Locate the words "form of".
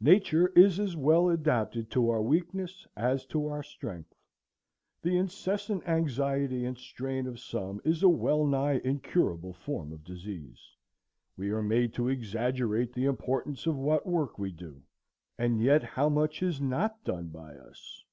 9.52-10.02